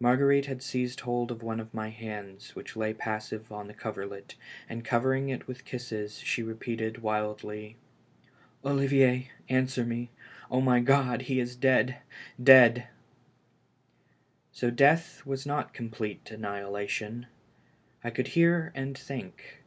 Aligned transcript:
Marguerite 0.00 0.46
had 0.46 0.62
seized 0.62 1.00
hold 1.00 1.30
of 1.30 1.42
one 1.42 1.60
of 1.60 1.74
my 1.74 1.90
hands 1.90 2.54
wliich 2.56 2.74
lay 2.74 2.94
passive 2.94 3.52
on 3.52 3.66
the 3.66 3.74
coverlet, 3.74 4.34
and 4.66 4.82
covering 4.82 5.28
it 5.28 5.46
with 5.46 5.66
kisses 5.66 6.20
she 6.20 6.42
repeated, 6.42 7.02
wildly: 7.02 7.76
"Olivier, 8.64 9.28
answer 9.50 9.84
me. 9.84 10.10
Oh, 10.50 10.62
my 10.62 10.80
God 10.80 11.20
I 11.20 11.24
he 11.24 11.38
is 11.38 11.54
dead, 11.54 11.98
dead 12.42 12.78
I" 12.78 12.88
So 14.58 14.70
death 14.70 15.26
was 15.26 15.44
not 15.44 15.74
complete 15.74 16.30
annihilation. 16.30 17.26
I 18.02 18.08
could 18.08 18.28
hear 18.28 18.72
and 18.74 18.96
think. 18.96 19.58